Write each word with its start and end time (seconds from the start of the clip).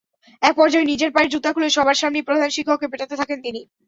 একপর্যায়ে 0.41 0.89
নিজের 0.91 1.09
পায়ের 1.11 1.31
জুতা 1.33 1.49
খুলে 1.53 1.69
সবার 1.69 1.99
সামনেই 2.01 2.27
প্রধান 2.27 2.49
শিক্ষককে 2.51 2.91
পেটাতে 2.91 3.15
থাকেন 3.21 3.37
তিনি। 3.45 3.61